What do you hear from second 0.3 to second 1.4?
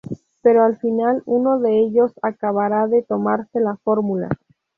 Pero al final